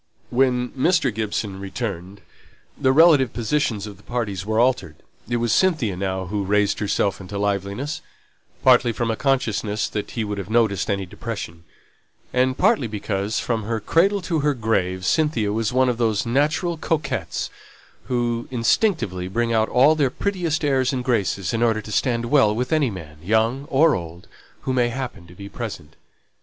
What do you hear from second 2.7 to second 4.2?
the relative positions of the